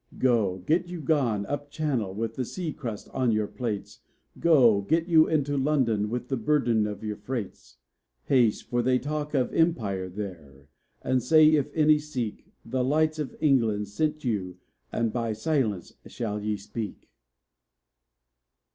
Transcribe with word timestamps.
Go, 0.17 0.57
get 0.57 0.87
you 0.87 0.99
gone 0.99 1.45
up 1.45 1.69
Channel 1.69 2.15
with 2.15 2.33
the 2.33 2.43
sea 2.43 2.73
crust 2.73 3.07
on 3.09 3.31
your 3.31 3.45
plates; 3.45 3.99
Go, 4.39 4.81
get 4.81 5.05
you 5.07 5.27
into 5.27 5.55
London 5.57 6.09
with 6.09 6.27
the 6.27 6.37
burden 6.37 6.87
of 6.87 7.03
your 7.03 7.17
freights! 7.17 7.77
Haste, 8.23 8.63
for 8.67 8.81
they 8.81 8.97
talk 8.97 9.35
of 9.35 9.53
Empire 9.53 10.09
there, 10.09 10.69
and 11.03 11.21
say, 11.21 11.49
if 11.51 11.69
any 11.75 11.99
seek, 11.99 12.47
The 12.65 12.83
Lights 12.83 13.19
of 13.19 13.35
England 13.41 13.89
sent 13.89 14.23
you 14.23 14.57
and 14.91 15.13
by 15.13 15.33
silence 15.33 15.93
shall 16.07 16.41
ye 16.41 16.57
speak. 16.57 17.11